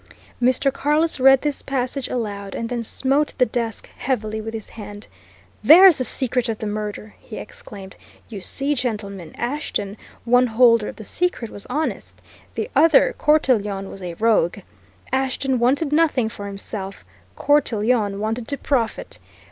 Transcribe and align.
'"Mr. 0.41 0.73
Carless 0.73 1.19
read 1.19 1.43
this 1.43 1.61
passage 1.61 2.07
aloud, 2.07 2.55
and 2.55 2.69
then 2.69 2.81
smote 2.81 3.35
the 3.37 3.45
desk 3.45 3.85
heavily 3.97 4.41
with 4.41 4.51
his 4.51 4.71
hand. 4.71 5.07
"There's 5.63 5.99
the 5.99 6.03
secret 6.03 6.49
of 6.49 6.57
the 6.57 6.65
murder!" 6.65 7.13
he 7.19 7.37
exclaimed. 7.37 7.95
"You 8.27 8.41
see, 8.41 8.73
gentlemen, 8.73 9.31
Ashton, 9.37 9.97
one 10.25 10.47
holder 10.47 10.87
of 10.87 10.95
the 10.95 11.03
secret, 11.03 11.51
was 11.51 11.67
honest; 11.67 12.19
the 12.55 12.67
other, 12.75 13.13
Cortelyon, 13.19 13.91
was 13.91 14.01
a 14.01 14.15
rogue. 14.15 14.57
Ashton 15.13 15.59
wanted 15.59 15.93
nothing 15.93 16.29
for 16.29 16.47
himself; 16.47 17.05
Cortelyon 17.35 18.19
wanted 18.19 18.47
to 18.47 18.57
profit. 18.57 19.19